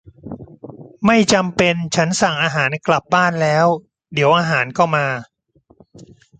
[1.05, 3.65] ไม่จำเป็น ฉันสั่งอาหารกลับบ้านแล้ว
[4.13, 5.05] เดี๋ยวอาหารก็มา